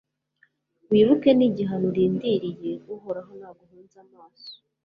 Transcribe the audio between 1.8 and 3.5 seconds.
urindiriye, uhoraho